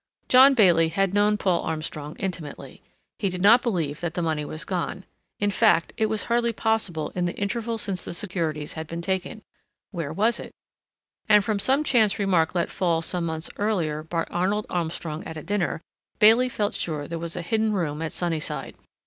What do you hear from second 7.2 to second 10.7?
the interval since the securities had been taken. Where was it?